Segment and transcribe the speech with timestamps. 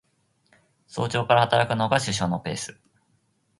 [0.87, 2.79] 早朝から働くのが首相のペース